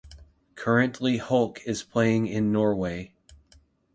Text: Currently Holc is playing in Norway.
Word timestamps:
Currently 0.55 1.17
Holc 1.19 1.59
is 1.63 1.83
playing 1.83 2.25
in 2.25 2.51
Norway. 2.51 3.13